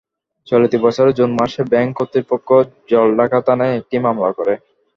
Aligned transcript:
চলতি 0.47 0.77
বছরের 0.85 1.17
জুন 1.19 1.29
মাসে 1.39 1.61
ব্যাংক 1.71 1.91
কর্তৃপক্ষ 1.97 2.47
জলঢাকা 2.89 3.39
থানায় 3.47 3.77
একটি 3.79 3.95
মামলা 4.05 4.29
করে। 4.37 4.53